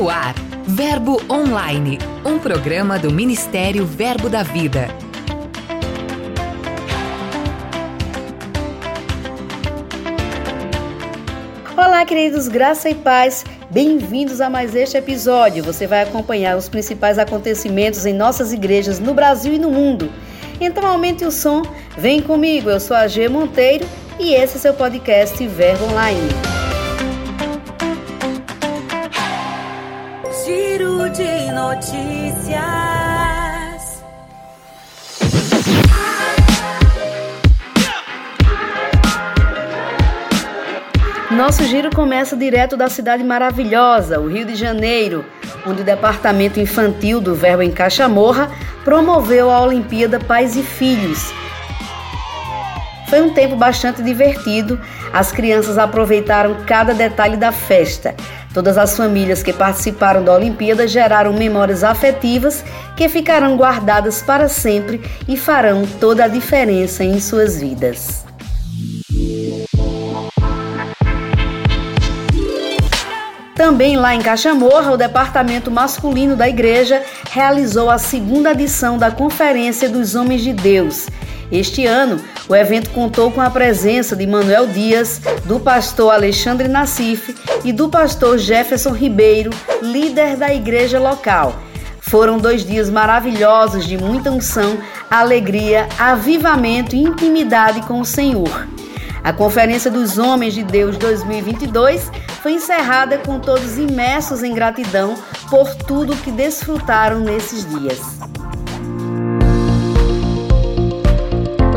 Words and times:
No 0.00 0.08
ar, 0.08 0.34
Verbo 0.66 1.20
Online, 1.30 1.98
um 2.24 2.38
programa 2.38 2.98
do 2.98 3.12
Ministério 3.12 3.84
Verbo 3.84 4.30
da 4.30 4.42
Vida. 4.42 4.88
Olá, 11.76 12.02
queridos, 12.06 12.48
graça 12.48 12.88
e 12.88 12.94
paz. 12.94 13.44
Bem-vindos 13.68 14.40
a 14.40 14.48
mais 14.48 14.74
este 14.74 14.96
episódio. 14.96 15.62
Você 15.62 15.86
vai 15.86 16.00
acompanhar 16.00 16.56
os 16.56 16.66
principais 16.66 17.18
acontecimentos 17.18 18.06
em 18.06 18.14
nossas 18.14 18.54
igrejas 18.54 18.98
no 18.98 19.12
Brasil 19.12 19.52
e 19.52 19.58
no 19.58 19.70
mundo. 19.70 20.10
Então 20.58 20.86
aumente 20.86 21.26
o 21.26 21.30
som, 21.30 21.60
vem 21.98 22.22
comigo. 22.22 22.70
Eu 22.70 22.80
sou 22.80 22.96
a 22.96 23.06
G 23.06 23.28
Monteiro 23.28 23.86
e 24.18 24.32
esse 24.32 24.56
é 24.56 24.60
seu 24.60 24.72
podcast 24.72 25.46
Verbo 25.46 25.84
Online. 25.84 26.49
Notícias. 31.60 32.60
Nosso 41.30 41.64
giro 41.64 41.90
começa 41.94 42.36
direto 42.36 42.76
da 42.76 42.88
cidade 42.88 43.22
maravilhosa, 43.22 44.18
o 44.20 44.26
Rio 44.26 44.44
de 44.44 44.54
Janeiro, 44.56 45.24
onde 45.66 45.82
o 45.82 45.84
Departamento 45.84 46.58
Infantil 46.58 47.20
do 47.20 47.34
Verbo 47.34 47.62
em 47.62 47.70
Caixa 47.70 48.08
Morra 48.08 48.50
promoveu 48.84 49.50
a 49.50 49.60
Olimpíada 49.62 50.18
Pais 50.18 50.56
e 50.56 50.62
Filhos. 50.62 51.32
Foi 53.10 53.20
um 53.20 53.34
tempo 53.34 53.56
bastante 53.56 54.02
divertido, 54.02 54.80
as 55.12 55.30
crianças 55.30 55.76
aproveitaram 55.76 56.64
cada 56.64 56.94
detalhe 56.94 57.36
da 57.36 57.52
festa 57.52 58.14
Todas 58.52 58.76
as 58.76 58.96
famílias 58.96 59.44
que 59.44 59.52
participaram 59.52 60.24
da 60.24 60.34
Olimpíada 60.34 60.86
geraram 60.88 61.32
memórias 61.32 61.84
afetivas 61.84 62.64
que 62.96 63.08
ficarão 63.08 63.56
guardadas 63.56 64.22
para 64.22 64.48
sempre 64.48 65.00
e 65.28 65.36
farão 65.36 65.86
toda 66.00 66.24
a 66.24 66.28
diferença 66.28 67.04
em 67.04 67.20
suas 67.20 67.60
vidas. 67.60 68.24
Também 73.54 73.96
lá 73.96 74.14
em 74.14 74.20
Cachamorra, 74.20 74.90
o 74.90 74.96
departamento 74.96 75.70
masculino 75.70 76.34
da 76.34 76.48
igreja 76.48 77.02
realizou 77.30 77.88
a 77.88 77.98
segunda 77.98 78.50
edição 78.50 78.98
da 78.98 79.12
Conferência 79.12 79.88
dos 79.88 80.14
Homens 80.16 80.40
de 80.40 80.52
Deus. 80.52 81.06
Este 81.50 81.84
ano, 81.84 82.20
o 82.48 82.54
evento 82.54 82.90
contou 82.90 83.30
com 83.32 83.40
a 83.40 83.50
presença 83.50 84.14
de 84.14 84.24
Manuel 84.26 84.68
Dias, 84.68 85.20
do 85.44 85.58
pastor 85.58 86.12
Alexandre 86.12 86.68
Nassif 86.68 87.34
e 87.64 87.72
do 87.72 87.88
pastor 87.88 88.38
Jefferson 88.38 88.92
Ribeiro, 88.92 89.50
líder 89.82 90.36
da 90.36 90.54
igreja 90.54 91.00
local. 91.00 91.54
Foram 92.00 92.38
dois 92.38 92.64
dias 92.64 92.88
maravilhosos 92.88 93.84
de 93.84 93.98
muita 93.98 94.30
unção, 94.30 94.78
alegria, 95.10 95.88
avivamento 95.98 96.94
e 96.94 97.02
intimidade 97.02 97.82
com 97.82 98.00
o 98.00 98.04
Senhor. 98.04 98.68
A 99.22 99.32
Conferência 99.32 99.90
dos 99.90 100.18
Homens 100.18 100.54
de 100.54 100.62
Deus 100.62 100.96
2022 100.96 102.10
foi 102.42 102.52
encerrada 102.52 103.18
com 103.18 103.38
todos 103.38 103.76
imersos 103.76 104.42
em 104.42 104.54
gratidão 104.54 105.14
por 105.50 105.74
tudo 105.74 106.16
que 106.16 106.30
desfrutaram 106.30 107.20
nesses 107.20 107.68
dias. 107.68 108.00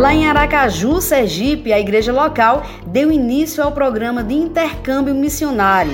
Lá 0.03 0.13
em 0.13 0.27
Aracaju, 0.27 0.99
Sergipe, 0.99 1.71
a 1.71 1.79
igreja 1.79 2.11
local 2.11 2.65
deu 2.85 3.09
início 3.09 3.63
ao 3.63 3.71
programa 3.71 4.21
de 4.21 4.33
intercâmbio 4.33 5.15
missionário. 5.15 5.93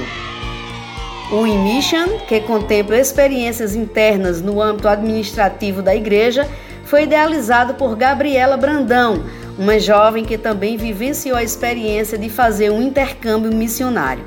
O 1.31 1.45
IMISSION, 1.45 2.17
que 2.27 2.39
contempla 2.39 2.97
experiências 2.97 3.75
internas 3.75 4.41
no 4.41 4.59
âmbito 4.59 4.87
administrativo 4.87 5.83
da 5.83 5.95
igreja, 5.95 6.49
foi 6.85 7.03
idealizado 7.03 7.75
por 7.75 7.95
Gabriela 7.95 8.58
Brandão, 8.58 9.21
uma 9.59 9.80
jovem 9.80 10.26
que 10.26 10.39
também 10.39 10.76
vivenciou 10.76 11.37
a 11.37 11.43
experiência 11.43 12.17
de 12.17 12.31
fazer 12.31 12.71
um 12.71 12.81
intercâmbio 12.81 13.53
missionário. 13.53 14.26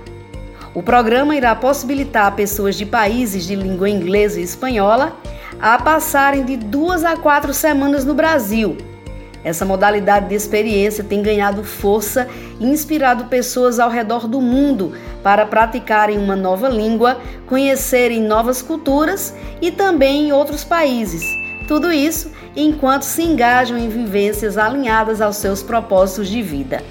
O 0.72 0.81
programa 0.81 1.34
irá 1.34 1.56
possibilitar 1.56 2.37
pessoas 2.37 2.76
de 2.76 2.87
países 2.87 3.44
de 3.49 3.56
língua 3.56 3.91
inglesa 3.91 4.38
e 4.38 4.44
espanhola 4.44 5.16
a 5.60 5.76
passarem 5.76 6.44
de 6.44 6.56
duas 6.56 7.03
a 7.03 7.16
quatro 7.16 7.53
semanas 7.53 8.04
no 8.04 8.14
Brasil 8.14 8.76
essa 9.44 9.64
modalidade 9.64 10.28
de 10.28 10.34
experiência 10.34 11.03
tem 11.03 11.20
ganhado 11.20 11.64
força 11.64 12.28
e 12.60 12.66
inspirado 12.66 13.25
pessoas 13.25 13.80
ao 13.80 13.91
redor 13.91 14.28
do 14.28 14.41
mundo 14.41 14.92
para 15.22 15.44
praticarem 15.44 16.16
uma 16.16 16.36
nova 16.36 16.69
língua, 16.69 17.20
conhecerem 17.47 18.22
novas 18.22 18.62
culturas 18.62 19.34
e 19.60 19.70
também 19.70 20.28
em 20.28 20.32
outros 20.32 20.62
países. 20.62 21.22
Tudo 21.66 21.92
isso 21.92 22.31
enquanto 22.54 23.02
se 23.02 23.22
engajam 23.22 23.76
em 23.78 23.88
vivências 23.88 24.56
alinhadas 24.56 25.20
aos 25.20 25.36
seus 25.36 25.62
propósitos 25.62 26.28
de 26.28 26.42
vida. 26.42 26.82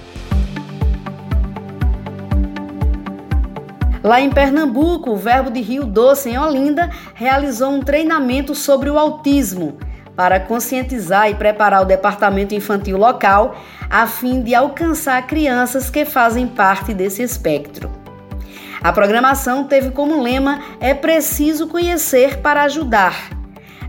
Lá 4.03 4.19
em 4.19 4.31
Pernambuco, 4.31 5.11
o 5.11 5.15
Verbo 5.15 5.51
de 5.51 5.61
Rio 5.61 5.85
Doce, 5.85 6.31
em 6.31 6.37
Olinda, 6.37 6.89
realizou 7.13 7.69
um 7.69 7.81
treinamento 7.81 8.55
sobre 8.55 8.89
o 8.89 8.97
autismo 8.97 9.77
para 10.15 10.39
conscientizar 10.39 11.29
e 11.29 11.35
preparar 11.35 11.81
o 11.81 11.85
departamento 11.85 12.53
infantil 12.53 12.97
local 12.97 13.55
a 13.89 14.07
fim 14.07 14.41
de 14.41 14.53
alcançar 14.53 15.25
crianças 15.27 15.89
que 15.89 16.05
fazem 16.05 16.47
parte 16.47 16.93
desse 16.93 17.21
espectro. 17.21 17.89
A 18.81 18.91
programação 18.91 19.65
teve 19.65 19.91
como 19.91 20.21
lema 20.21 20.59
É 20.79 20.93
preciso 20.93 21.67
conhecer 21.67 22.37
para 22.37 22.63
ajudar. 22.63 23.41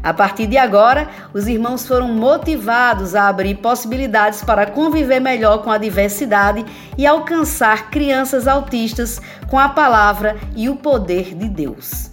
A 0.02 0.12
partir 0.12 0.48
de 0.48 0.58
agora, 0.58 1.08
os 1.32 1.46
irmãos 1.46 1.86
foram 1.86 2.08
motivados 2.08 3.14
a 3.14 3.28
abrir 3.28 3.54
possibilidades 3.56 4.42
para 4.42 4.66
conviver 4.66 5.20
melhor 5.20 5.62
com 5.62 5.70
a 5.70 5.78
diversidade 5.78 6.64
e 6.98 7.06
alcançar 7.06 7.88
crianças 7.88 8.48
autistas 8.48 9.20
com 9.48 9.58
a 9.58 9.68
palavra 9.68 10.36
e 10.56 10.68
o 10.68 10.74
poder 10.74 11.34
de 11.36 11.48
Deus. 11.48 12.11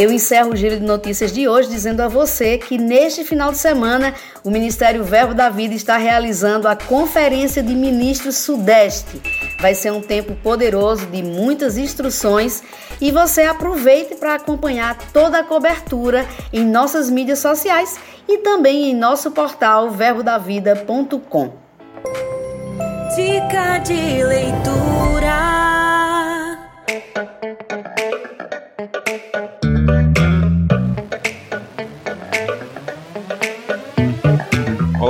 Eu 0.00 0.10
encerro 0.10 0.52
o 0.52 0.56
giro 0.56 0.76
de 0.76 0.82
notícias 0.82 1.30
de 1.30 1.46
hoje 1.46 1.68
dizendo 1.68 2.00
a 2.00 2.08
você 2.08 2.56
que 2.56 2.78
neste 2.78 3.22
final 3.22 3.52
de 3.52 3.58
semana 3.58 4.14
o 4.42 4.50
Ministério 4.50 5.04
Verbo 5.04 5.34
da 5.34 5.50
Vida 5.50 5.74
está 5.74 5.98
realizando 5.98 6.66
a 6.66 6.74
Conferência 6.74 7.62
de 7.62 7.74
Ministros 7.74 8.38
Sudeste. 8.38 9.20
Vai 9.60 9.74
ser 9.74 9.92
um 9.92 10.00
tempo 10.00 10.34
poderoso 10.36 11.04
de 11.04 11.22
muitas 11.22 11.76
instruções 11.76 12.62
e 12.98 13.12
você 13.12 13.42
aproveite 13.42 14.14
para 14.14 14.36
acompanhar 14.36 14.96
toda 15.12 15.40
a 15.40 15.44
cobertura 15.44 16.24
em 16.50 16.64
nossas 16.64 17.10
mídias 17.10 17.40
sociais 17.40 18.00
e 18.26 18.38
também 18.38 18.90
em 18.90 18.94
nosso 18.94 19.30
portal 19.32 19.90
verbodavida.com. 19.90 21.52
Dica 23.14 23.76
de 23.80 24.24
leitura. 24.24 25.69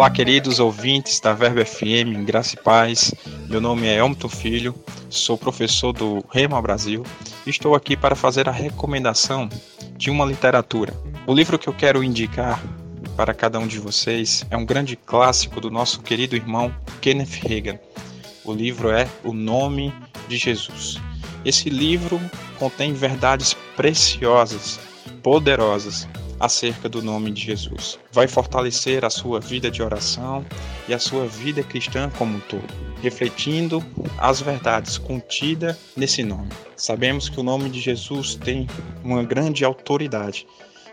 Olá, 0.00 0.08
queridos 0.08 0.58
ouvintes 0.58 1.20
da 1.20 1.34
Verbo 1.34 1.62
FM, 1.62 2.24
graça 2.24 2.54
e 2.54 2.58
paz. 2.58 3.14
Meu 3.50 3.60
nome 3.60 3.86
é 3.86 3.98
Elton 3.98 4.30
Filho, 4.30 4.74
sou 5.10 5.36
professor 5.36 5.92
do 5.92 6.24
Rema 6.32 6.60
Brasil 6.62 7.04
e 7.46 7.50
estou 7.50 7.74
aqui 7.74 7.98
para 7.98 8.16
fazer 8.16 8.48
a 8.48 8.50
recomendação 8.50 9.46
de 9.98 10.08
uma 10.08 10.24
literatura. 10.24 10.94
O 11.26 11.34
livro 11.34 11.58
que 11.58 11.68
eu 11.68 11.74
quero 11.74 12.02
indicar 12.02 12.64
para 13.14 13.34
cada 13.34 13.58
um 13.58 13.66
de 13.66 13.78
vocês 13.78 14.42
é 14.50 14.56
um 14.56 14.64
grande 14.64 14.96
clássico 14.96 15.60
do 15.60 15.70
nosso 15.70 16.00
querido 16.00 16.34
irmão 16.34 16.74
Kenneth 17.02 17.38
Reagan. 17.46 17.78
O 18.42 18.54
livro 18.54 18.88
é 18.88 19.06
O 19.22 19.34
Nome 19.34 19.92
de 20.26 20.38
Jesus. 20.38 20.98
Esse 21.44 21.68
livro 21.68 22.18
contém 22.58 22.94
verdades 22.94 23.54
preciosas, 23.76 24.80
poderosas 25.22 26.08
acerca 26.40 26.88
do 26.88 27.02
nome 27.02 27.30
de 27.30 27.42
Jesus. 27.42 27.98
Vai 28.10 28.26
fortalecer 28.26 29.04
a 29.04 29.10
sua 29.10 29.38
vida 29.38 29.70
de 29.70 29.82
oração 29.82 30.44
e 30.88 30.94
a 30.94 30.98
sua 30.98 31.26
vida 31.26 31.62
cristã 31.62 32.10
como 32.16 32.38
um 32.38 32.40
todo, 32.40 32.74
refletindo 33.02 33.84
as 34.18 34.40
verdades 34.40 34.96
contidas 34.96 35.76
nesse 35.94 36.24
nome. 36.24 36.48
Sabemos 36.74 37.28
que 37.28 37.38
o 37.38 37.42
nome 37.42 37.68
de 37.68 37.78
Jesus 37.78 38.34
tem 38.34 38.66
uma 39.04 39.22
grande 39.22 39.64
autoridade. 39.64 40.46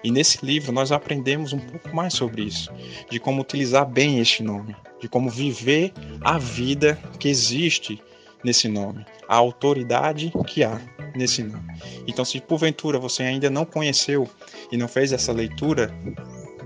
E 0.03 0.11
nesse 0.11 0.45
livro 0.45 0.71
nós 0.71 0.91
aprendemos 0.91 1.53
um 1.53 1.59
pouco 1.59 1.95
mais 1.95 2.13
sobre 2.13 2.43
isso, 2.43 2.69
de 3.09 3.19
como 3.19 3.41
utilizar 3.41 3.85
bem 3.85 4.19
este 4.19 4.43
nome, 4.43 4.75
de 5.01 5.07
como 5.07 5.29
viver 5.29 5.91
a 6.21 6.37
vida 6.37 6.99
que 7.19 7.27
existe 7.27 8.01
nesse 8.43 8.67
nome, 8.67 9.05
a 9.27 9.35
autoridade 9.35 10.31
que 10.45 10.63
há 10.63 10.79
nesse 11.15 11.43
nome. 11.43 11.67
Então, 12.07 12.23
se 12.23 12.39
porventura 12.39 12.99
você 12.99 13.23
ainda 13.23 13.49
não 13.49 13.65
conheceu 13.65 14.29
e 14.71 14.77
não 14.77 14.87
fez 14.87 15.11
essa 15.11 15.31
leitura 15.31 15.93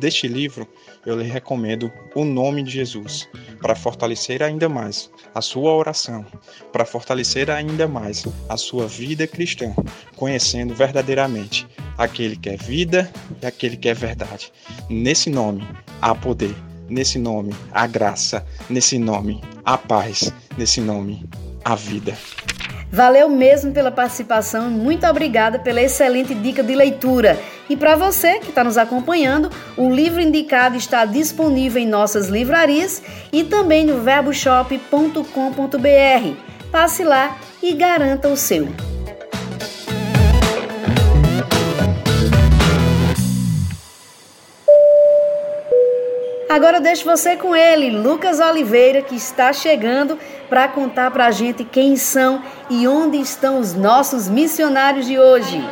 deste 0.01 0.27
livro, 0.27 0.67
eu 1.05 1.15
lhe 1.15 1.23
recomendo 1.23 1.91
o 2.15 2.25
nome 2.25 2.63
de 2.63 2.71
Jesus, 2.71 3.29
para 3.61 3.75
fortalecer 3.75 4.41
ainda 4.41 4.67
mais 4.67 5.11
a 5.33 5.41
sua 5.41 5.71
oração, 5.71 6.25
para 6.73 6.85
fortalecer 6.85 7.51
ainda 7.51 7.87
mais 7.87 8.25
a 8.49 8.57
sua 8.57 8.87
vida 8.87 9.27
cristã, 9.27 9.73
conhecendo 10.15 10.73
verdadeiramente 10.73 11.67
aquele 11.97 12.35
que 12.35 12.49
é 12.49 12.57
vida 12.57 13.11
e 13.41 13.45
aquele 13.45 13.77
que 13.77 13.89
é 13.89 13.93
verdade. 13.93 14.51
Nesse 14.89 15.29
nome 15.29 15.67
há 16.01 16.15
poder, 16.15 16.55
nesse 16.89 17.19
nome 17.19 17.53
há 17.71 17.85
graça, 17.85 18.43
nesse 18.69 18.97
nome 18.97 19.39
há 19.63 19.77
paz, 19.77 20.33
nesse 20.57 20.81
nome 20.81 21.29
há 21.63 21.75
vida. 21.75 22.17
Valeu 22.91 23.29
mesmo 23.29 23.71
pela 23.71 23.89
participação 23.89 24.69
muito 24.69 25.07
obrigada 25.07 25.57
pela 25.57 25.81
excelente 25.81 26.35
dica 26.35 26.61
de 26.61 26.75
leitura. 26.75 27.39
E 27.69 27.77
para 27.77 27.95
você 27.95 28.39
que 28.39 28.49
está 28.49 28.65
nos 28.65 28.77
acompanhando, 28.77 29.49
o 29.77 29.89
livro 29.89 30.19
indicado 30.19 30.75
está 30.75 31.05
disponível 31.05 31.81
em 31.81 31.87
nossas 31.87 32.27
livrarias 32.27 33.01
e 33.31 33.45
também 33.45 33.85
no 33.85 34.01
verboshop.com.br. 34.01 36.69
Passe 36.69 37.03
lá 37.03 37.37
e 37.63 37.73
garanta 37.73 38.27
o 38.27 38.35
seu. 38.35 38.67
Agora 46.51 46.80
eu 46.80 46.81
deixo 46.81 47.06
você 47.06 47.38
com 47.38 47.56
ele, 47.56 47.89
Lucas 47.89 48.42
Oliveira, 48.42 49.01
que 49.01 49.15
está 49.15 49.53
chegando 49.53 50.19
para 50.50 50.68
contar 50.68 51.09
para 51.09 51.27
a 51.27 51.31
gente 51.31 51.63
quem 51.63 51.95
são 51.95 52.44
e 52.69 52.86
onde 52.89 53.15
estão 53.15 53.57
os 53.57 53.74
nossos 53.74 54.27
missionários 54.27 55.06
de 55.06 55.18
hoje. 55.18 55.63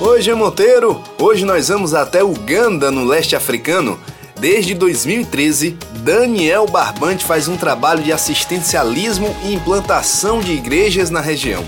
Hoje 0.00 0.30
é 0.30 0.34
Monteiro, 0.36 1.02
hoje 1.18 1.44
nós 1.44 1.66
vamos 1.66 1.92
até 1.92 2.22
Uganda, 2.22 2.92
no 2.92 3.04
leste 3.04 3.34
africano. 3.34 3.98
Desde 4.40 4.72
2013, 4.72 5.76
Daniel 5.96 6.64
Barbante 6.64 7.26
faz 7.26 7.46
um 7.46 7.58
trabalho 7.58 8.02
de 8.02 8.10
assistencialismo 8.10 9.36
e 9.44 9.52
implantação 9.52 10.40
de 10.40 10.52
igrejas 10.52 11.10
na 11.10 11.20
região. 11.20 11.62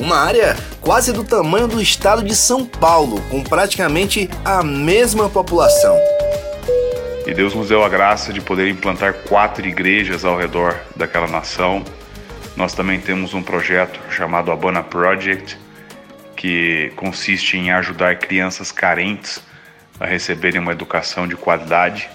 Uma 0.00 0.16
área 0.16 0.56
quase 0.80 1.12
do 1.12 1.22
tamanho 1.22 1.68
do 1.68 1.82
estado 1.82 2.22
de 2.22 2.34
São 2.34 2.64
Paulo, 2.64 3.20
com 3.30 3.44
praticamente 3.44 4.30
a 4.42 4.62
mesma 4.62 5.28
população. 5.28 5.98
E 7.26 7.34
Deus 7.34 7.54
nos 7.54 7.68
deu 7.68 7.84
a 7.84 7.90
graça 7.90 8.32
de 8.32 8.40
poder 8.40 8.68
implantar 8.68 9.12
quatro 9.28 9.68
igrejas 9.68 10.24
ao 10.24 10.38
redor 10.38 10.80
daquela 10.96 11.26
nação. 11.26 11.84
Nós 12.56 12.72
também 12.72 13.00
temos 13.00 13.34
um 13.34 13.42
projeto 13.42 14.00
chamado 14.08 14.50
Abana 14.50 14.82
Project, 14.82 15.58
que 16.34 16.90
consiste 16.96 17.58
em 17.58 17.70
ajudar 17.70 18.16
crianças 18.18 18.72
carentes 18.72 19.42
a 19.98 20.06
receberem 20.06 20.60
uma 20.60 20.72
educação 20.72 21.26
de 21.26 21.36
qualidade, 21.36 22.08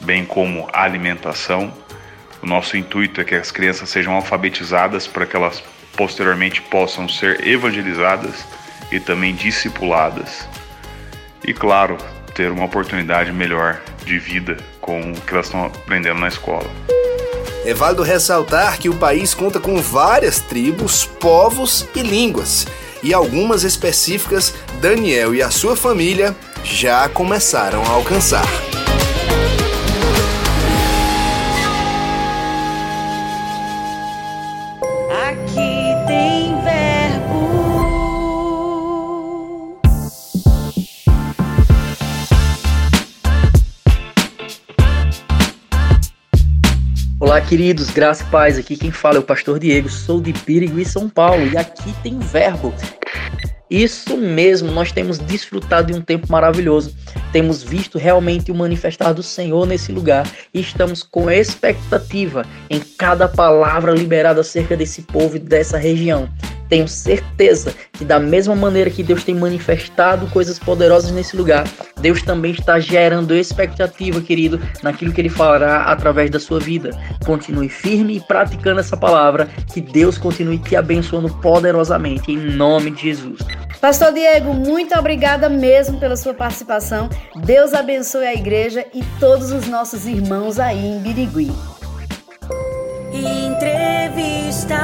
bem 0.00 0.24
como 0.24 0.68
alimentação. 0.72 1.72
O 2.42 2.46
nosso 2.46 2.76
intuito 2.76 3.20
é 3.20 3.24
que 3.24 3.34
as 3.34 3.50
crianças 3.50 3.88
sejam 3.88 4.14
alfabetizadas 4.14 5.06
para 5.06 5.26
que 5.26 5.36
elas 5.36 5.62
posteriormente 5.96 6.62
possam 6.62 7.08
ser 7.08 7.46
evangelizadas 7.46 8.44
e 8.90 9.00
também 9.00 9.34
discipuladas. 9.34 10.48
E 11.44 11.52
claro, 11.52 11.98
ter 12.34 12.50
uma 12.50 12.64
oportunidade 12.64 13.32
melhor 13.32 13.80
de 14.04 14.18
vida 14.18 14.56
com 14.80 15.12
o 15.12 15.20
que 15.20 15.34
elas 15.34 15.46
estão 15.46 15.64
aprendendo 15.64 16.20
na 16.20 16.28
escola. 16.28 16.70
É 17.64 17.74
válido 17.74 18.02
ressaltar 18.02 18.78
que 18.78 18.88
o 18.88 18.94
país 18.94 19.34
conta 19.34 19.60
com 19.60 19.76
várias 19.82 20.40
tribos, 20.40 21.04
povos 21.04 21.86
e 21.94 22.00
línguas, 22.00 22.66
e 23.02 23.12
algumas 23.12 23.64
específicas 23.64 24.54
Daniel 24.80 25.34
e 25.34 25.42
a 25.42 25.50
sua 25.50 25.76
família 25.76 26.34
já 26.64 27.08
começaram 27.08 27.82
a 27.84 27.90
alcançar. 27.90 28.46
Aqui 35.28 36.06
tem 36.06 36.62
verbo. 36.62 37.88
Olá, 47.20 47.40
queridos, 47.40 47.90
graça 47.90 48.22
e 48.22 48.26
paz. 48.26 48.58
Aqui 48.58 48.76
quem 48.76 48.90
fala 48.90 49.16
é 49.16 49.18
o 49.20 49.22
pastor 49.22 49.58
Diego, 49.58 49.88
sou 49.88 50.20
de 50.20 50.32
Pirigui, 50.32 50.84
São 50.84 51.08
Paulo, 51.08 51.46
e 51.46 51.56
aqui 51.56 51.92
tem 52.02 52.18
verbo. 52.18 52.74
Isso 53.70 54.16
mesmo, 54.16 54.72
nós 54.72 54.92
temos 54.92 55.18
desfrutado 55.18 55.92
de 55.92 55.98
um 55.98 56.02
tempo 56.02 56.26
maravilhoso. 56.30 56.94
Temos 57.32 57.62
visto 57.62 57.98
realmente 57.98 58.50
o 58.50 58.54
manifestar 58.54 59.12
do 59.12 59.22
Senhor 59.22 59.66
nesse 59.66 59.92
lugar 59.92 60.28
e 60.54 60.60
estamos 60.60 61.02
com 61.02 61.30
expectativa 61.30 62.46
em 62.70 62.80
cada 62.80 63.28
palavra 63.28 63.92
liberada 63.92 64.40
acerca 64.40 64.76
desse 64.76 65.02
povo 65.02 65.36
e 65.36 65.38
dessa 65.38 65.76
região. 65.76 66.28
Tenho 66.68 66.86
certeza 66.86 67.74
que, 67.92 68.04
da 68.04 68.18
mesma 68.18 68.54
maneira 68.54 68.90
que 68.90 69.02
Deus 69.02 69.24
tem 69.24 69.34
manifestado 69.34 70.26
coisas 70.28 70.58
poderosas 70.58 71.10
nesse 71.10 71.36
lugar, 71.36 71.64
Deus 72.00 72.22
também 72.22 72.52
está 72.52 72.78
gerando 72.78 73.34
expectativa, 73.34 74.20
querido, 74.20 74.60
naquilo 74.82 75.12
que 75.12 75.20
Ele 75.20 75.28
fará 75.28 75.84
através 75.84 76.30
da 76.30 76.38
sua 76.38 76.60
vida. 76.60 76.90
Continue 77.24 77.68
firme 77.68 78.16
e 78.16 78.20
praticando 78.20 78.80
essa 78.80 78.96
palavra, 78.96 79.48
que 79.72 79.80
Deus 79.80 80.18
continue 80.18 80.58
te 80.58 80.76
abençoando 80.76 81.28
poderosamente, 81.28 82.30
em 82.30 82.36
nome 82.36 82.90
de 82.90 83.02
Jesus. 83.02 83.40
Pastor 83.80 84.12
Diego, 84.12 84.52
muito 84.52 84.98
obrigada 84.98 85.48
mesmo 85.48 85.98
pela 86.00 86.16
sua 86.16 86.34
participação. 86.34 87.08
Deus 87.44 87.72
abençoe 87.72 88.26
a 88.26 88.34
igreja 88.34 88.84
e 88.92 89.02
todos 89.20 89.52
os 89.52 89.66
nossos 89.68 90.04
irmãos 90.06 90.58
aí 90.58 90.84
em 90.84 90.98
Birigui. 90.98 91.52
Entrevista. 93.12 94.76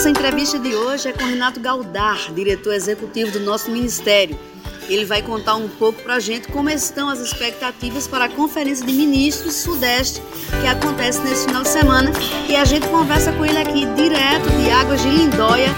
Nossa 0.00 0.08
entrevista 0.08 0.58
de 0.58 0.74
hoje 0.74 1.10
é 1.10 1.12
com 1.12 1.26
Renato 1.26 1.60
Galdar, 1.60 2.32
diretor 2.32 2.72
executivo 2.72 3.32
do 3.32 3.40
nosso 3.40 3.70
ministério. 3.70 4.34
Ele 4.88 5.04
vai 5.04 5.20
contar 5.20 5.56
um 5.56 5.68
pouco 5.68 6.02
para 6.02 6.14
a 6.14 6.18
gente 6.18 6.48
como 6.48 6.70
estão 6.70 7.10
as 7.10 7.18
expectativas 7.18 8.08
para 8.08 8.24
a 8.24 8.28
Conferência 8.30 8.86
de 8.86 8.94
Ministros 8.94 9.56
Sudeste 9.56 10.22
que 10.62 10.66
acontece 10.66 11.20
nesse 11.20 11.44
final 11.44 11.60
de 11.64 11.68
semana. 11.68 12.10
E 12.48 12.56
a 12.56 12.64
gente 12.64 12.88
conversa 12.88 13.30
com 13.32 13.44
ele 13.44 13.58
aqui 13.58 13.84
direto 13.94 14.48
de 14.48 14.70
Águas 14.70 15.02
de 15.02 15.10
Lindóia, 15.10 15.68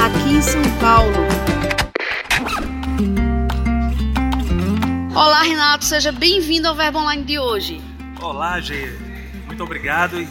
aqui 0.00 0.32
em 0.32 0.42
São 0.42 0.62
Paulo. 0.80 1.16
Olá, 5.12 5.42
Renato, 5.42 5.84
seja 5.84 6.12
bem-vindo 6.12 6.68
ao 6.68 6.76
Verbo 6.76 7.00
Online 7.00 7.24
de 7.24 7.36
hoje. 7.36 7.82
Olá, 8.20 8.60
Gê. 8.60 8.96
Muito 9.48 9.64
obrigado 9.64 10.20
e 10.20 10.28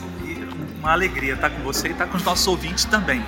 uma 0.79 0.93
alegria 0.93 1.33
estar 1.33 1.49
com 1.49 1.61
você 1.63 1.89
e 1.89 1.91
estar 1.91 2.07
com 2.07 2.15
os 2.15 2.23
nossos 2.23 2.47
ouvintes 2.47 2.85
também. 2.85 3.21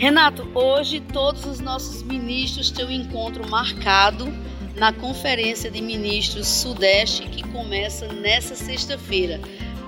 Renato, 0.00 0.48
hoje 0.54 0.98
todos 0.98 1.44
os 1.44 1.60
nossos 1.60 2.02
ministros 2.02 2.70
têm 2.70 2.86
um 2.86 2.90
encontro 2.90 3.46
marcado 3.50 4.32
na 4.74 4.94
Conferência 4.94 5.70
de 5.70 5.82
Ministros 5.82 6.48
Sudeste 6.48 7.24
que 7.24 7.46
começa 7.48 8.10
nessa 8.10 8.54
sexta-feira. 8.54 9.38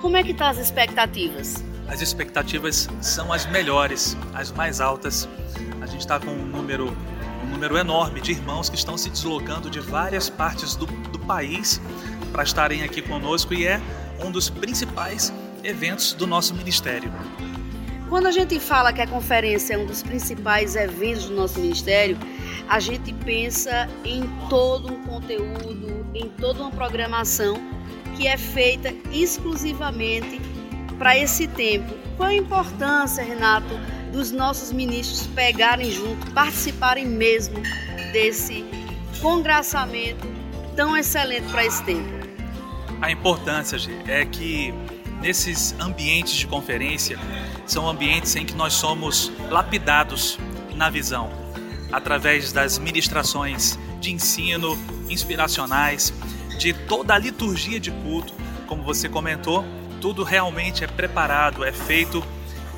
Como 0.03 0.15
é 0.15 0.23
que 0.23 0.33
estão 0.33 0.49
tá 0.49 0.51
as 0.51 0.59
expectativas? 0.59 1.65
As 1.89 2.03
expectativas 2.03 2.91
são 3.01 3.33
as 3.33 3.47
melhores, 3.47 4.15
as 4.35 4.53
mais 4.53 4.83
altas. 4.83 5.27
A 5.81 5.87
gente 5.87 6.01
está 6.01 6.21
com 6.21 6.31
um 6.31 6.45
número, 6.45 6.95
um 7.43 7.47
número 7.47 7.79
enorme 7.79 8.21
de 8.21 8.33
irmãos 8.33 8.69
que 8.69 8.77
estão 8.77 8.99
se 8.99 9.09
deslocando 9.09 9.71
de 9.71 9.81
várias 9.81 10.29
partes 10.29 10.77
do, 10.77 10.85
do 10.85 11.21
país 11.21 11.81
para 12.31 12.43
estarem 12.43 12.83
aqui 12.83 13.01
conosco 13.01 13.55
e 13.55 13.67
é 13.67 13.81
um 14.23 14.31
dos 14.31 14.51
principais 14.51 15.33
eventos 15.65 16.13
do 16.13 16.27
nosso 16.27 16.55
ministério. 16.55 17.11
Quando 18.13 18.27
a 18.27 18.31
gente 18.31 18.61
fala 18.61 18.93
que 18.93 19.01
a 19.01 19.07
conferência 19.07 19.73
é 19.73 19.79
um 19.79 19.87
dos 19.87 20.03
principais 20.03 20.77
eventos 20.77 21.31
do 21.31 21.35
nosso 21.35 21.59
ministério, 21.59 22.19
a 22.69 22.79
gente 22.79 23.11
pensa 23.11 23.89
em 24.05 24.29
todo 24.51 24.93
um 24.93 25.03
conteúdo, 25.03 26.07
em 26.15 26.29
toda 26.29 26.61
uma 26.61 26.71
programação 26.71 27.57
que 28.15 28.29
é 28.29 28.37
feita 28.37 28.93
exclusivamente 29.11 30.39
para 30.99 31.17
esse 31.17 31.47
tempo. 31.47 31.95
Qual 32.19 32.29
a 32.29 32.35
importância, 32.35 33.25
Renato, 33.25 33.81
dos 34.13 34.31
nossos 34.31 34.73
ministros 34.73 35.27
pegarem 35.29 35.91
junto, 35.91 36.31
participarem 36.33 37.07
mesmo 37.07 37.63
desse 38.13 38.63
congraçamento 39.23 40.29
tão 40.77 40.95
excelente 40.95 41.51
para 41.51 41.65
esse 41.65 41.83
tempo? 41.85 42.11
A 43.01 43.11
importância 43.11 43.79
é 44.07 44.27
que 44.27 44.75
nesses 45.23 45.75
ambientes 45.79 46.35
de 46.35 46.47
conferência 46.47 47.19
são 47.65 47.89
ambientes 47.89 48.35
em 48.35 48.45
que 48.45 48.55
nós 48.55 48.75
somos 48.75 49.31
lapidados 49.49 50.39
na 50.75 50.91
visão. 50.91 51.31
através 51.93 52.53
das 52.53 52.79
ministrações 52.79 53.79
de 54.01 54.11
ensino, 54.11 54.79
inspiracionais, 55.11 56.11
de 56.59 56.73
toda 56.73 57.13
a 57.13 57.19
liturgia 57.19 57.79
de 57.79 57.91
culto, 57.91 58.33
como 58.67 58.83
você 58.83 59.11
comentou, 59.11 59.63
tudo 60.01 60.25
realmente 60.25 60.83
é 60.83 60.87
preparado, 60.87 61.63
é 61.63 61.71
feito 61.71 62.25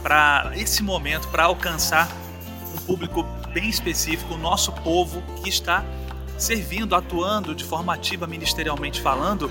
para 0.02 0.50
esse 0.56 0.82
momento, 0.82 1.28
para 1.28 1.44
alcançar 1.44 2.08
um 2.74 2.78
público 2.78 3.22
bem 3.52 3.68
específico, 3.68 4.34
o 4.34 4.36
nosso 4.36 4.72
povo 4.72 5.22
que 5.40 5.48
está 5.48 5.84
servindo, 6.36 6.96
atuando 6.96 7.54
de 7.54 7.62
forma 7.62 7.94
ativa 7.94 8.26
ministerialmente 8.26 9.00
falando 9.00 9.48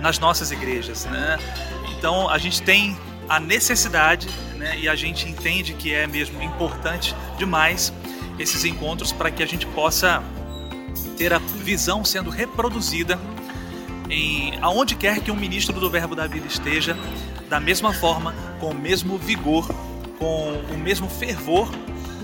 nas 0.00 0.18
nossas 0.18 0.52
igrejas, 0.52 1.06
né? 1.06 1.38
Então 1.98 2.28
a 2.28 2.38
gente 2.38 2.62
tem 2.62 2.96
a 3.28 3.38
necessidade, 3.38 4.28
né, 4.56 4.78
e 4.78 4.88
a 4.88 4.94
gente 4.94 5.28
entende 5.28 5.74
que 5.74 5.92
é 5.92 6.06
mesmo 6.06 6.42
importante 6.42 7.14
demais 7.36 7.92
esses 8.38 8.64
encontros 8.64 9.12
para 9.12 9.30
que 9.30 9.42
a 9.42 9.46
gente 9.46 9.66
possa 9.66 10.22
ter 11.16 11.32
a 11.32 11.38
visão 11.38 12.04
sendo 12.04 12.30
reproduzida 12.30 13.18
em 14.08 14.58
aonde 14.62 14.94
quer 14.94 15.20
que 15.20 15.30
um 15.30 15.36
ministro 15.36 15.78
do 15.78 15.90
Verbo 15.90 16.14
da 16.14 16.26
Vida 16.26 16.46
esteja, 16.46 16.96
da 17.50 17.60
mesma 17.60 17.92
forma, 17.92 18.34
com 18.58 18.70
o 18.70 18.74
mesmo 18.74 19.18
vigor, 19.18 19.68
com 20.18 20.52
o 20.72 20.78
mesmo 20.78 21.08
fervor 21.10 21.68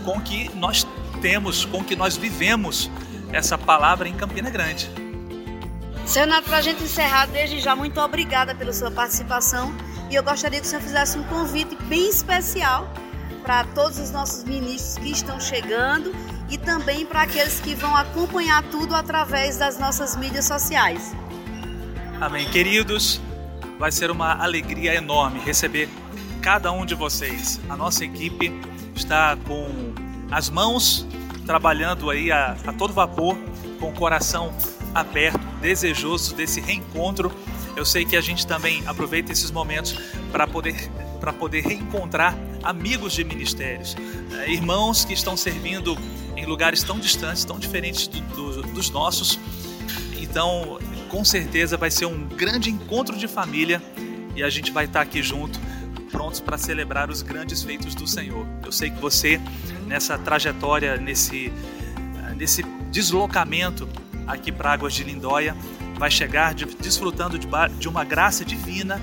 com 0.04 0.20
que 0.20 0.50
nós 0.54 0.86
temos, 1.20 1.64
com 1.64 1.82
que 1.82 1.96
nós 1.96 2.16
vivemos 2.16 2.90
essa 3.32 3.56
palavra 3.56 4.08
em 4.08 4.12
Campina 4.12 4.50
Grande. 4.50 4.88
Senado, 6.06 6.44
para 6.44 6.58
a 6.58 6.60
gente 6.60 6.82
encerrar, 6.82 7.26
desde 7.26 7.58
já, 7.58 7.74
muito 7.74 7.98
obrigada 8.00 8.54
pela 8.54 8.72
sua 8.72 8.90
participação 8.90 9.74
e 10.10 10.14
eu 10.14 10.22
gostaria 10.22 10.60
que 10.60 10.66
o 10.66 10.68
senhor 10.68 10.82
fizesse 10.82 11.18
um 11.18 11.24
convite 11.24 11.76
bem 11.86 12.08
especial 12.08 12.88
para 13.42 13.64
todos 13.64 13.98
os 13.98 14.10
nossos 14.10 14.44
ministros 14.44 14.98
que 14.98 15.10
estão 15.10 15.40
chegando 15.40 16.14
e 16.50 16.58
também 16.58 17.04
para 17.04 17.22
aqueles 17.22 17.58
que 17.60 17.74
vão 17.74 17.96
acompanhar 17.96 18.62
tudo 18.64 18.94
através 18.94 19.56
das 19.56 19.78
nossas 19.78 20.16
mídias 20.16 20.44
sociais. 20.44 21.14
Amém. 22.20 22.48
Queridos, 22.48 23.20
vai 23.78 23.90
ser 23.90 24.10
uma 24.10 24.34
alegria 24.34 24.94
enorme 24.94 25.40
receber 25.40 25.88
cada 26.40 26.70
um 26.70 26.86
de 26.86 26.94
vocês. 26.94 27.60
A 27.68 27.76
nossa 27.76 28.04
equipe 28.04 28.52
está 28.94 29.36
com 29.46 29.68
as 30.30 30.48
mãos 30.48 31.06
trabalhando 31.46 32.10
aí 32.10 32.30
a, 32.30 32.56
a 32.66 32.72
todo 32.72 32.92
vapor, 32.92 33.36
com 33.80 33.90
o 33.90 33.92
coração 33.92 34.54
aberto, 34.94 35.44
desejoso 35.60 36.34
desse 36.34 36.60
reencontro. 36.60 37.32
Eu 37.76 37.84
sei 37.84 38.04
que 38.04 38.16
a 38.16 38.20
gente 38.20 38.46
também 38.46 38.82
aproveita 38.86 39.32
esses 39.32 39.50
momentos 39.50 39.98
para 40.30 40.46
poder 40.46 40.90
para 41.20 41.32
poder 41.32 41.62
reencontrar 41.62 42.36
amigos 42.62 43.14
de 43.14 43.24
ministérios, 43.24 43.96
eh, 44.30 44.52
irmãos 44.52 45.06
que 45.06 45.14
estão 45.14 45.38
servindo 45.38 45.96
em 46.36 46.44
lugares 46.44 46.82
tão 46.82 46.98
distantes, 46.98 47.46
tão 47.46 47.58
diferentes 47.58 48.06
do, 48.08 48.20
do, 48.20 48.62
dos 48.62 48.90
nossos. 48.90 49.40
Então, 50.20 50.78
com 51.08 51.24
certeza 51.24 51.78
vai 51.78 51.90
ser 51.90 52.04
um 52.04 52.28
grande 52.28 52.68
encontro 52.68 53.16
de 53.16 53.26
família 53.26 53.82
e 54.36 54.42
a 54.42 54.50
gente 54.50 54.70
vai 54.70 54.84
estar 54.84 55.00
aqui 55.00 55.22
junto, 55.22 55.58
prontos 56.10 56.40
para 56.40 56.58
celebrar 56.58 57.08
os 57.08 57.22
grandes 57.22 57.62
feitos 57.62 57.94
do 57.94 58.06
Senhor. 58.06 58.46
Eu 58.62 58.70
sei 58.70 58.90
que 58.90 59.00
você, 59.00 59.40
nessa 59.86 60.18
trajetória, 60.18 60.96
nesse, 60.98 61.50
nesse 62.36 62.62
deslocamento 62.90 63.88
aqui 64.26 64.50
para 64.50 64.72
Águas 64.72 64.94
de 64.94 65.04
Lindóia, 65.04 65.56
vai 65.98 66.10
chegar 66.10 66.54
de, 66.54 66.64
desfrutando 66.64 67.38
de, 67.38 67.48
de 67.78 67.88
uma 67.88 68.04
graça 68.04 68.44
divina, 68.44 69.00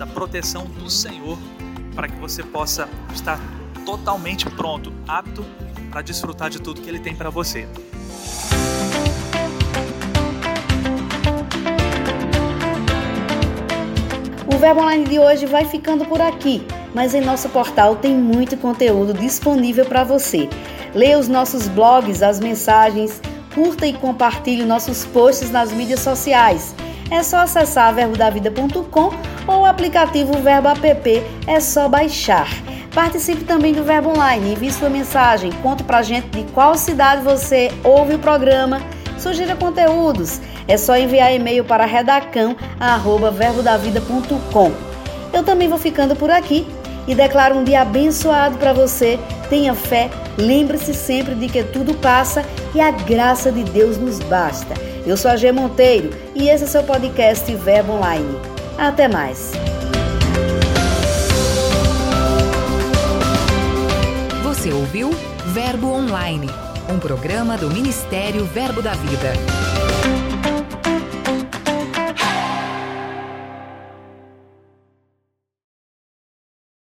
da 0.00 0.06
proteção 0.06 0.64
do 0.64 0.88
Senhor, 0.88 1.38
para 1.94 2.08
que 2.08 2.16
você 2.16 2.42
possa 2.42 2.88
estar 3.14 3.38
totalmente 3.84 4.48
pronto, 4.48 4.92
apto 5.06 5.44
para 5.90 6.00
desfrutar 6.00 6.48
de 6.48 6.60
tudo 6.60 6.80
que 6.80 6.88
Ele 6.88 6.98
tem 6.98 7.14
para 7.14 7.28
você. 7.28 7.68
O 14.46 14.58
Verbo 14.58 14.80
Online 14.80 15.04
de 15.04 15.18
hoje 15.18 15.46
vai 15.46 15.64
ficando 15.64 16.04
por 16.06 16.20
aqui, 16.20 16.66
mas 16.94 17.14
em 17.14 17.20
nosso 17.20 17.48
portal 17.50 17.96
tem 17.96 18.14
muito 18.14 18.56
conteúdo 18.56 19.12
disponível 19.12 19.84
para 19.84 20.02
você. 20.04 20.48
Leia 20.94 21.18
os 21.18 21.28
nossos 21.28 21.68
blogs, 21.68 22.22
as 22.22 22.40
mensagens, 22.40 23.20
curta 23.60 23.86
e 23.86 23.92
compartilhe 23.92 24.64
nossos 24.64 25.04
posts 25.04 25.50
nas 25.50 25.70
mídias 25.70 26.00
sociais. 26.00 26.74
É 27.10 27.22
só 27.22 27.40
acessar 27.40 27.94
verbodavida.com 27.94 29.12
ou 29.46 29.60
o 29.60 29.66
aplicativo 29.66 30.32
Verbo 30.40 30.68
App, 30.68 31.22
é 31.46 31.60
só 31.60 31.86
baixar. 31.86 32.48
Participe 32.94 33.44
também 33.44 33.74
do 33.74 33.84
Verbo 33.84 34.08
Online, 34.08 34.52
envie 34.52 34.72
sua 34.72 34.88
mensagem, 34.88 35.52
conte 35.62 35.82
pra 35.82 36.02
gente 36.02 36.28
de 36.28 36.44
qual 36.52 36.74
cidade 36.74 37.22
você 37.22 37.70
ouve 37.84 38.14
o 38.14 38.18
programa, 38.18 38.80
sugira 39.18 39.54
conteúdos. 39.54 40.40
É 40.66 40.78
só 40.78 40.96
enviar 40.96 41.34
e-mail 41.34 41.62
para 41.62 41.84
redacão@verbodavida.com. 41.84 44.72
Eu 45.34 45.44
também 45.44 45.68
vou 45.68 45.78
ficando 45.78 46.16
por 46.16 46.30
aqui 46.30 46.66
e 47.06 47.14
declaro 47.14 47.56
um 47.56 47.64
dia 47.64 47.82
abençoado 47.82 48.58
para 48.58 48.72
você. 48.72 49.18
Tenha 49.48 49.74
fé, 49.74 50.10
lembre-se 50.38 50.94
sempre 50.94 51.34
de 51.34 51.48
que 51.48 51.62
tudo 51.64 51.94
passa 51.94 52.44
e 52.74 52.80
a 52.80 52.90
graça 52.90 53.50
de 53.50 53.64
Deus 53.64 53.98
nos 53.98 54.18
basta. 54.20 54.74
Eu 55.06 55.16
sou 55.16 55.30
a 55.30 55.36
G 55.36 55.50
Monteiro 55.50 56.10
e 56.34 56.48
esse 56.48 56.64
é 56.64 56.66
seu 56.66 56.82
podcast 56.82 57.52
Verbo 57.56 57.94
Online. 57.94 58.36
Até 58.78 59.08
mais. 59.08 59.52
Você 64.42 64.72
ouviu 64.72 65.10
Verbo 65.46 65.90
Online, 65.90 66.48
um 66.92 66.98
programa 66.98 67.56
do 67.56 67.70
Ministério 67.70 68.44
Verbo 68.44 68.82
da 68.82 68.92
Vida. 68.92 69.69